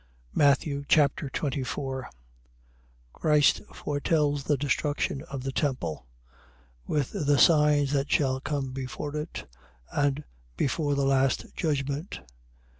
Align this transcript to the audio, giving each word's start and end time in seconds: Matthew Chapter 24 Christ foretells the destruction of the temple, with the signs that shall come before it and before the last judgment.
Matthew 0.33 0.83
Chapter 0.87 1.29
24 1.29 2.09
Christ 3.13 3.61
foretells 3.71 4.43
the 4.45 4.57
destruction 4.57 5.21
of 5.29 5.43
the 5.43 5.51
temple, 5.51 6.07
with 6.87 7.11
the 7.11 7.37
signs 7.37 7.93
that 7.93 8.11
shall 8.11 8.39
come 8.39 8.71
before 8.71 9.15
it 9.15 9.45
and 9.91 10.23
before 10.57 10.95
the 10.95 11.05
last 11.05 11.55
judgment. 11.55 12.19